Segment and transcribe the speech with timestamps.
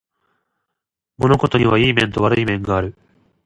[1.19, 2.97] 物事にはいい面と悪い面がある